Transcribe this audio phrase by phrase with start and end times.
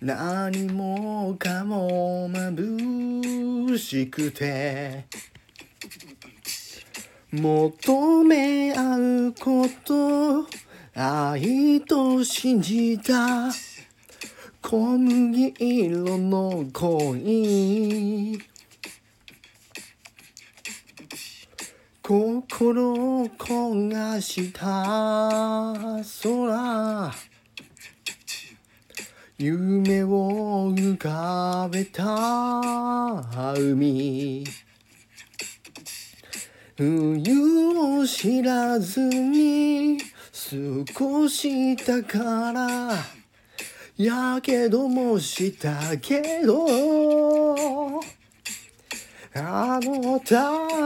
[0.00, 5.06] 何もかも眩しくて
[7.32, 10.46] 求め合うこと
[10.94, 13.50] 愛と信じた
[14.60, 18.38] 小麦色の恋。
[22.02, 24.62] 心を焦がした
[26.22, 27.35] 空。
[29.38, 32.02] 夢を浮かべた。
[33.54, 34.42] 海
[36.74, 39.98] 冬を知らずに
[40.32, 42.88] 少しだから。
[43.98, 48.00] やけどもしたけど。
[49.34, 50.34] あの太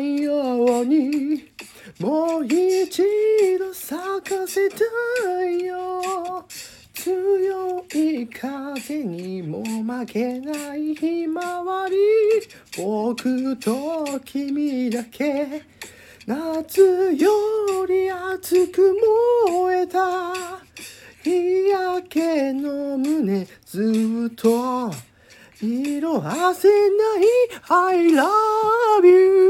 [0.00, 1.44] 陽に
[2.00, 3.04] もう一
[3.56, 4.76] 度咲かせた
[5.48, 6.44] いよ。
[7.02, 11.96] 強い風にも負けないひまわり
[12.76, 15.64] 僕と君だけ。
[16.28, 18.96] 夏より熱く
[19.50, 20.32] 燃えた。
[21.24, 24.92] 日焼けの胸ずっと
[25.60, 26.74] 色あせな
[27.18, 27.26] い。
[27.68, 29.41] I love you